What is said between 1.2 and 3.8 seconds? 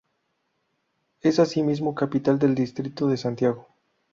asimismo capital del distrito de Santiago.